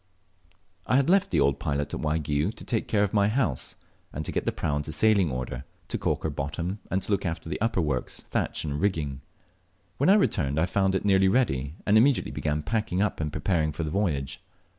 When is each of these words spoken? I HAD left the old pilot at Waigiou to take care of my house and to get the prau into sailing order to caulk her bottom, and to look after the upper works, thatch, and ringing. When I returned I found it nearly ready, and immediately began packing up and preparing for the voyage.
I 0.87 0.95
HAD 0.95 1.11
left 1.11 1.29
the 1.29 1.39
old 1.39 1.59
pilot 1.59 1.93
at 1.93 1.99
Waigiou 1.99 2.51
to 2.55 2.63
take 2.65 2.87
care 2.87 3.03
of 3.03 3.13
my 3.13 3.27
house 3.27 3.75
and 4.11 4.25
to 4.25 4.31
get 4.31 4.47
the 4.47 4.51
prau 4.51 4.75
into 4.77 4.91
sailing 4.91 5.29
order 5.29 5.63
to 5.89 5.97
caulk 5.99 6.23
her 6.23 6.31
bottom, 6.31 6.79
and 6.89 7.03
to 7.03 7.11
look 7.11 7.23
after 7.23 7.49
the 7.49 7.61
upper 7.61 7.81
works, 7.81 8.19
thatch, 8.21 8.65
and 8.65 8.81
ringing. 8.81 9.21
When 9.97 10.09
I 10.09 10.15
returned 10.15 10.57
I 10.59 10.65
found 10.65 10.95
it 10.95 11.05
nearly 11.05 11.27
ready, 11.27 11.75
and 11.85 11.99
immediately 11.99 12.31
began 12.31 12.63
packing 12.63 12.99
up 12.99 13.19
and 13.21 13.31
preparing 13.31 13.71
for 13.71 13.83
the 13.83 13.91
voyage. 13.91 14.41